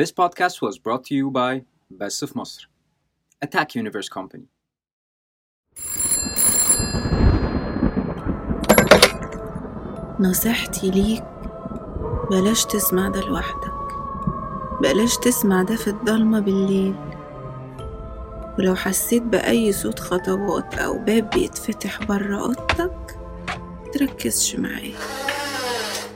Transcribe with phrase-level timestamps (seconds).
[0.00, 2.70] This podcast was brought to you by بس في مصر
[3.44, 4.46] Attack Universe Company.
[10.20, 11.24] نصيحتي ليك
[12.30, 13.72] بلاش تسمع ده لوحدك.
[14.82, 16.94] بلاش تسمع ده في الضلمة بالليل.
[18.58, 23.18] ولو حسيت بأي صوت خطوات أو باب بيتفتح برا أوضتك
[23.92, 24.92] تركزش معاه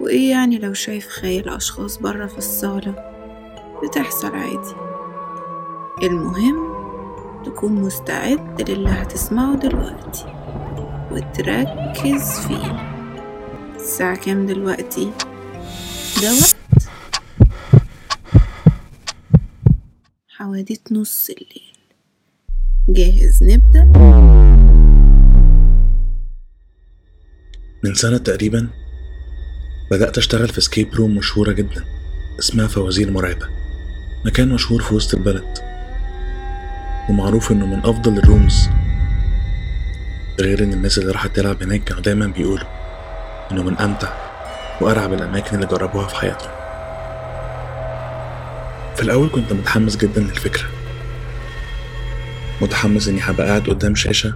[0.00, 3.13] وإيه يعني لو شايف خيال أشخاص برا في الصالة؟
[3.82, 4.74] بتحصل عادي.
[6.02, 6.74] المهم
[7.44, 10.34] تكون مستعد للي هتسمعه دلوقتي
[11.10, 12.94] وتركز فيه.
[13.76, 15.10] الساعة كام دلوقتي؟
[16.22, 16.88] ده وقت
[20.28, 21.74] حواديت نص الليل.
[22.88, 23.84] جاهز نبدأ؟
[27.84, 28.68] من سنة تقريبا
[29.90, 31.84] بدأت أشتغل في escape room مشهورة جدا
[32.38, 33.63] اسمها فوازير مرعبة.
[34.24, 35.58] مكان مشهور في وسط البلد
[37.08, 38.68] ومعروف إنه من أفضل ال rooms
[40.40, 42.66] غير إن الناس اللي راحت تلعب هناك كانوا دايما بيقولوا
[43.52, 44.08] إنه من أمتع
[44.80, 46.50] وأرعب الأماكن اللي جربوها في حياتهم.
[48.96, 50.68] في الأول كنت متحمس جدا للفكرة.
[52.62, 54.34] متحمس إني هبقى قاعد قدام شاشة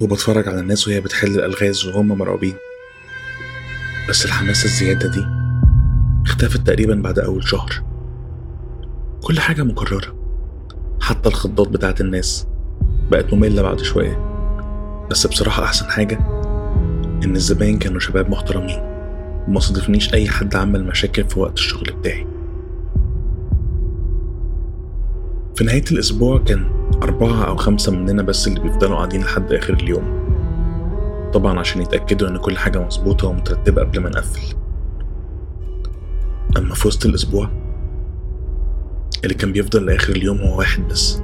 [0.00, 2.54] وبتفرج على الناس وهي بتحل الألغاز وهم مرعوبين
[4.08, 5.24] بس الحماسة الزيادة دي
[6.26, 7.89] اختفت تقريبا بعد أول شهر.
[9.22, 10.14] كل حاجة مكررة.
[11.00, 12.46] حتى الخضات بتاعت الناس
[13.10, 14.30] بقت مملة بعد شوية.
[15.10, 16.18] بس بصراحة أحسن حاجة
[17.24, 18.78] إن الزباين كانوا شباب محترمين.
[19.48, 22.26] وما صادفنيش أي حد عمل مشاكل في وقت الشغل بتاعي.
[25.54, 26.70] في نهاية الأسبوع كان
[27.02, 30.20] أربعة أو خمسة مننا بس اللي بيفضلوا قاعدين لحد آخر اليوم.
[31.34, 34.56] طبعا عشان يتأكدوا إن كل حاجة مظبوطة ومترتبة قبل ما نقفل.
[36.56, 37.59] أما في وسط الأسبوع
[39.24, 41.22] اللي كان بيفضل لآخر اليوم هو واحد بس.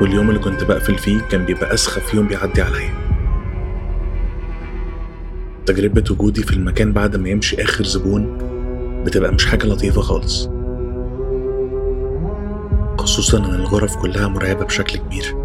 [0.00, 2.90] واليوم اللي كنت بقفل فيه كان بيبقى أسخف يوم بيعدي عليا.
[5.66, 8.38] تجربة وجودي في المكان بعد ما يمشي آخر زبون
[9.06, 10.48] بتبقى مش حاجة لطيفة خالص.
[12.98, 15.36] خصوصا إن الغرف كلها مرعبة بشكل كبير.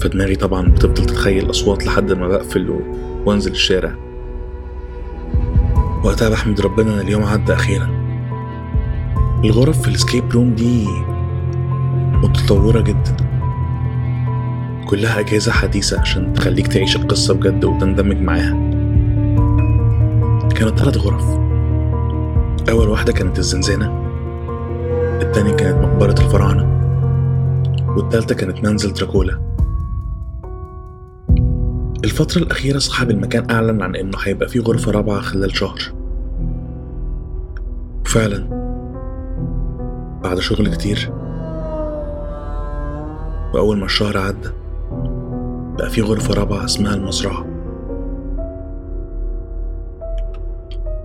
[0.00, 2.80] فدماغي طبعا بتفضل تتخيل أصوات لحد ما بقفل.
[3.26, 3.94] وأنزل الشارع.
[6.04, 7.93] وقتها بحمد ربنا إن اليوم عدى أخيرا.
[9.44, 10.86] الغرف في ال escape room دي
[12.12, 13.16] متطورة جدا.
[14.86, 18.52] كلها أجهزة حديثة عشان تخليك تعيش القصة بجد وتندمج معاها.
[20.54, 21.24] كانت ثلاث غرف.
[22.70, 24.04] أول واحدة كانت الزنزانة
[25.22, 26.64] التانية كانت مقبرة الفراعنة
[27.96, 29.40] والتالتة كانت منزل دراكولا.
[32.04, 35.78] الفترة الأخيرة صاحب المكان أعلن عن إنه هيبقى فيه غرفة رابعة خلال شهر.
[38.06, 38.63] وفعلا
[40.24, 41.12] بعد شغل كتير.
[43.54, 44.48] وأول ما الشهر عدى
[45.78, 47.46] بقى في غرفة رابعة اسمها المزرعة.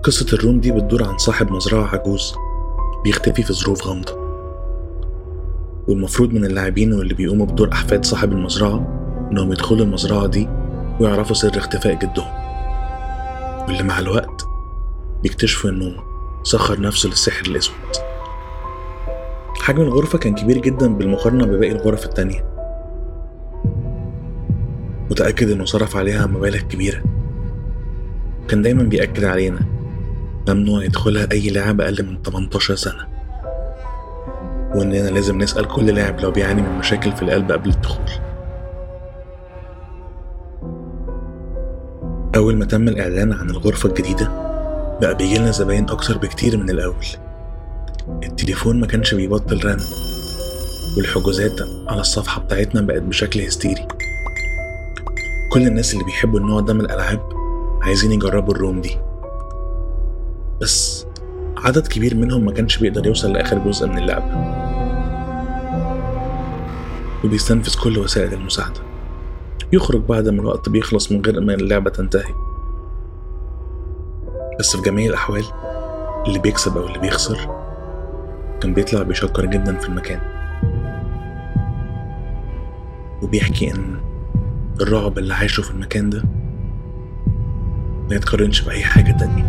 [0.03, 2.35] قصة الروم دي بتدور عن صاحب مزرعة عجوز
[3.03, 4.13] بيختفي في ظروف غامضة.
[5.88, 8.88] والمفروض من اللاعبين واللي بيقوموا بدور أحفاد صاحب المزرعة
[9.31, 10.50] إنهم يدخلوا المزرعة دي
[11.00, 12.34] ويعرفوا سر اختفاء جدهم.
[13.68, 14.46] واللي مع الوقت
[15.24, 15.96] بيكتشفوا إنه
[16.44, 18.09] سخر نفسه للسحر الأسود.
[19.69, 22.46] حجم الغرفة كان كبير جدا بالمقارنة بباقي الغرف التانية.
[25.12, 27.03] متأكد إنه صرف عليها مبالغ كبيرة.
[28.47, 29.59] كان دايما بيأكد علينا.
[30.50, 33.07] ممنوع يدخلها أي لاعب أقل من 18 سنة.
[34.75, 38.09] وإننا لازم نسأل كل لاعب لو بيعاني من مشاكل في القلب قبل الدخول.
[42.36, 44.31] أول ما تم الإعلان عن الغرفة الجديدة
[45.01, 47.06] بقى بيجيلنا زباين أكتر بكتير من الأول.
[48.24, 49.80] التليفون ما كانش بيبطل رن
[50.97, 53.88] والحجوزات على الصفحة بتاعتنا بقت بشكل هستيري.
[55.52, 57.30] كل الناس اللي بيحبوا النوع ده من الألعاب
[57.81, 58.98] عايزين يجربوا الروم دي.
[60.62, 61.06] بس
[61.57, 64.60] عدد كبير منهم ما كانش بيقدر يوصل لآخر جزء من اللعبة
[67.24, 68.81] وبيستنفذ كل وسائل المساعدة.
[69.74, 72.33] يخرج بعد ما الوقت بيخلص من غير ما اللعبة تنتهي.
[74.60, 75.45] بس في جميع الأحوال
[76.28, 77.58] اللي بيكسب أو اللي بيخسر
[78.61, 80.19] كان بيطلع بيشكر جدا في المكان.
[83.21, 84.00] وبيحكي إن
[84.81, 86.23] الرعب اللي عايشه في المكان ده
[88.09, 89.44] ما يتقارنش بأي حاجة تانية.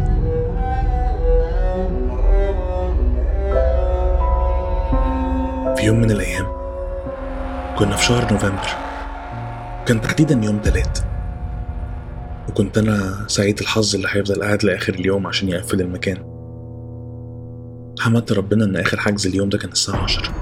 [5.76, 6.46] في يوم من الأيام
[7.78, 8.68] كنا في شهر نوفمبر.
[9.86, 10.98] كان تحديدا يوم تلات.
[12.48, 16.30] وكنت أنا سعيد الحظ اللي هيفضل قاعد لآخر اليوم عشان يقفل المكان.
[18.00, 20.35] حمدت ربنا إن آخر حجز اليوم ده كان الساعة عشرة.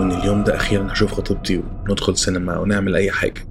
[0.00, 3.46] وإن اليوم ده أخيرا هشوف خطيبتي وندخل سينما ونعمل أي حاجة.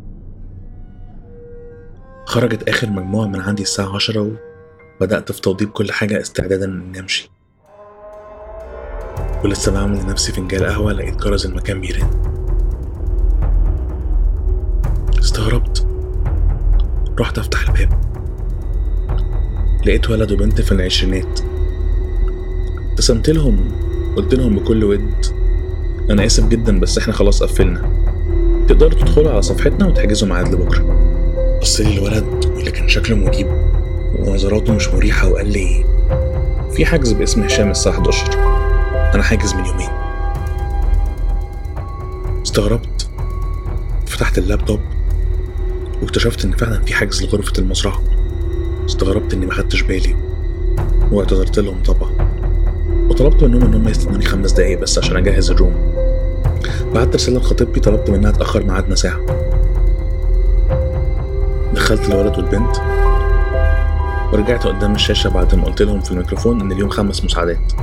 [2.25, 4.31] خرجت آخر مجموعة من عندي الساعة عشرة
[5.01, 7.31] وبدأت في توضيب كل حاجة استعدادا إني أمشي.
[9.43, 12.09] ولسه بعمل لنفسي فنجان قهوة لقيت جرس المكان بيرن.
[15.19, 15.87] استغربت.
[17.19, 17.99] رحت أفتح الباب.
[19.85, 21.39] لقيت ولد وبنت في العشرينات.
[22.99, 23.71] ابتسمت لهم
[24.15, 25.25] قلت لهم بكل ود
[26.09, 27.91] أنا آسف جدا بس إحنا خلاص قفلنا.
[28.67, 30.83] تقدروا تدخلوا على صفحتنا وتحجزوا ميعاد لبكرة.
[31.61, 33.47] بص لي الولد واللي كان شكله مريب
[34.19, 35.85] ونظراته مش مريحة وقال لي
[36.71, 38.27] في حجز باسم هشام الساعة 11
[39.15, 39.89] أنا حاجز من يومين.
[42.43, 43.09] استغربت
[44.07, 44.79] فتحت اللابتوب
[46.01, 48.01] واكتشفت إن فعلا في حجز لغرفة المزرعة.
[48.85, 50.15] استغربت إني ما خدتش بالي
[51.11, 52.08] واعتذرت لهم طبعا
[53.09, 55.73] وطلبت منهم إن هم يستنوني خمس دقايق بس عشان أجهز الروم.
[56.93, 59.19] بعت رسالة لخطيبتي طلبت منها تأخر ميعادنا ساعة
[61.73, 62.77] دخلت الولد والبنت
[64.33, 67.73] ورجعت قدام الشاشة بعد ما قلت لهم في الميكروفون إن اليوم خمس مساعدات.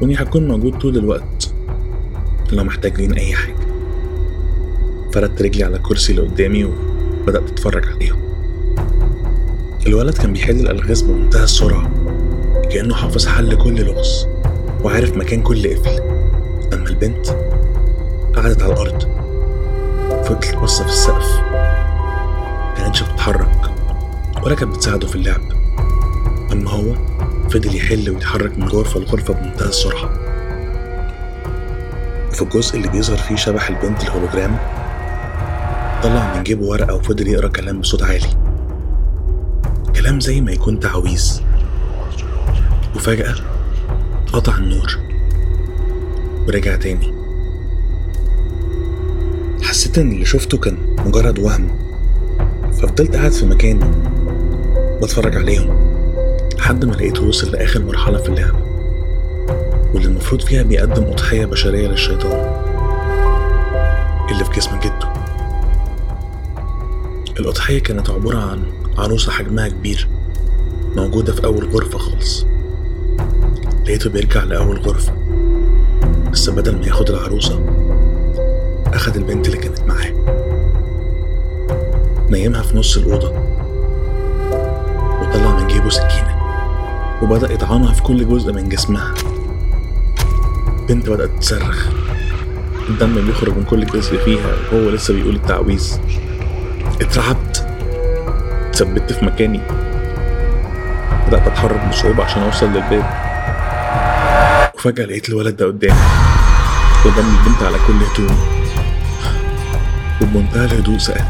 [0.00, 1.50] وإني هكون موجود طول الوقت
[2.52, 3.56] لو محتاجين أي حاجة.
[5.12, 8.18] فردت رجلي على الكرسي اللي قدامي وبدأت أتفرج عليهم.
[9.86, 11.90] الولد كان بيحل الألغاز بمنتهى السرعة
[12.70, 14.31] كأنه حافظ حل كل لغز.
[14.84, 16.00] وعارف مكان كل قفل.
[16.72, 17.26] أما البنت
[18.36, 19.02] قعدت على الأرض.
[20.24, 21.40] فضلت باصة في السقف.
[22.76, 23.70] كانتش بتتحرك
[24.42, 25.40] ولا كانت بتساعده في اللعب.
[26.52, 26.94] أما هو
[27.48, 30.10] فضل يحل ويتحرك من غرفة لغرفة بمنتهى السرعة.
[32.30, 34.56] وفي الجزء اللي بيظهر فيه شبح البنت الهولوجرام
[36.02, 38.36] طلع من جيبه ورقة وفضل يقرأ كلام بصوت عالي.
[39.96, 41.40] كلام زي ما يكون تعويذ.
[42.96, 43.34] وفجأة
[44.32, 44.98] قطع النور.
[46.46, 47.14] ورجع تاني.
[49.62, 51.68] حسيت إن اللي شفته كان مجرد وهم.
[52.72, 53.84] ففضلت قاعد في مكاني
[55.02, 55.92] بتفرج عليهم
[56.58, 58.58] لحد ما لقيته وصل لآخر مرحلة في اللعبة.
[59.94, 62.62] واللي المفروض فيها بيقدم أضحية بشرية للشيطان.
[64.30, 65.12] اللي في جسم جده.
[67.40, 68.62] الأضحية كانت عبارة عن
[68.98, 70.08] عروسة حجمها كبير
[70.96, 72.46] موجودة في أول غرفة خالص.
[73.84, 75.12] لقيته بيرجع لأول غرفة.
[76.32, 77.60] بس بدل ما ياخد العروسة
[78.86, 80.12] أخد البنت اللي كانت معاه.
[82.30, 83.32] نيمها في نص الأوضة
[85.20, 86.36] وطلع من جيبه سكينة
[87.22, 89.14] وبدأ يطعنها في كل جزء من جسمها.
[90.80, 91.88] البنت بدأت تصرخ.
[92.88, 95.98] الدم بيخرج من كل جزء فيها وهو لسه بيقول التعويذ.
[97.00, 97.66] اترعبت.
[98.68, 99.60] اتثبت في مكاني.
[101.28, 103.31] بدأت أتحرك بصعوبة عشان أوصل للباب
[104.82, 106.00] وفجأة لقيت الولد ده قدامي.
[107.04, 108.36] قدام البنت على كل هدوء
[110.22, 111.28] وبمنتهى الهدوء سألني.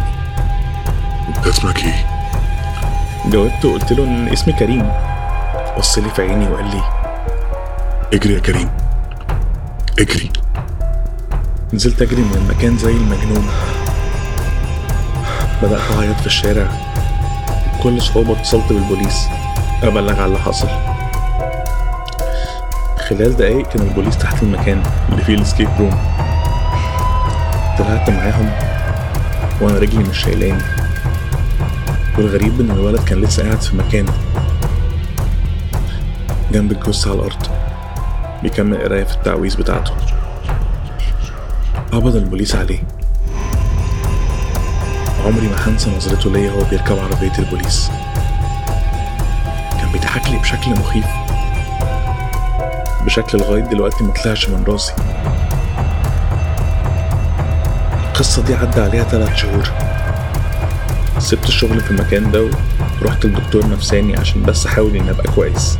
[1.28, 2.06] انت اسمك إيه؟
[3.26, 4.92] جاوبت وقلت له إن اسمي كريم.
[5.78, 6.82] بص لي في عيني وقال لي
[8.12, 8.70] اجري يا كريم.
[9.98, 10.30] اجري.
[11.72, 13.50] نزلت أجري من المكان زي المجنون.
[15.62, 16.68] بدأت أعيط في الشارع.
[17.78, 19.26] بكل صعوبة اتصلت بالبوليس.
[19.82, 20.68] أبلغ على اللي حصل.
[23.12, 25.90] خلال دقايق كان البوليس تحت المكان اللي فيه ال escape room.
[27.78, 28.50] طلعت معاهم
[29.60, 30.62] وأنا رجلي مش شايلاني
[32.18, 34.12] والغريب إن الولد كان لسه قاعد في مكانه
[36.52, 37.46] جنب الجثة على الأرض.
[38.42, 39.92] بيكمل قراية في التعويذ بتاعته.
[41.92, 42.82] قبض البوليس عليه.
[45.26, 47.90] عمري ما هنسى نظرته ليا وهو بيركب عربية البوليس.
[49.80, 51.06] كان بيضحك لي بشكل مخيف.
[53.04, 54.92] بشكل لغاية دلوقتي ما طلعش من راسي.
[58.08, 59.70] القصة دي عدى عليها تلات شهور.
[61.18, 62.50] سبت الشغل في المكان ده
[63.02, 65.78] ورحت لدكتور نفساني عشان بس أحاول إني أبقى كويس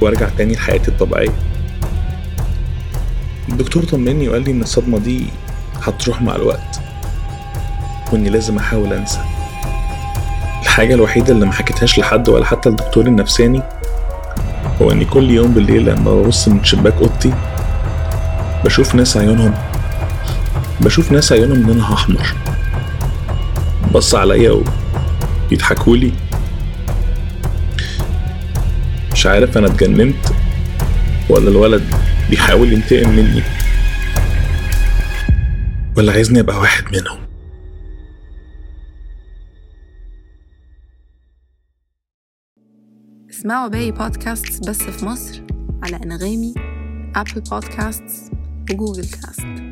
[0.00, 1.34] وأرجع تاني لحياتي الطبيعية.
[3.48, 5.26] الدكتور طمني وقال لي إن الصدمة دي
[5.82, 6.80] هتروح مع الوقت
[8.12, 9.20] وإني لازم أحاول أنسى.
[10.62, 13.62] الحاجة الوحيدة اللي ما حكيتهاش لحد ولا حتى الدكتور النفساني
[14.82, 17.34] هو اني كل يوم بالليل لما ببص من شباك أوضتي
[18.64, 19.54] بشوف ناس عيونهم
[20.80, 22.26] بشوف ناس عيونهم لونها أحمر
[23.92, 24.62] بص عليا
[25.50, 26.12] ويضحكولي
[29.12, 30.26] مش عارف أنا اتجننت
[31.28, 31.84] ولا الولد
[32.30, 33.42] بيحاول ينتقم مني
[35.96, 37.18] ولا عايزني أبقى واحد منهم.
[43.44, 45.42] اسمعوا باقي بودكاست بس في مصر
[45.82, 46.54] على أنغامي
[47.16, 48.30] أبل بودكاستس
[48.70, 49.63] وجوجل كاست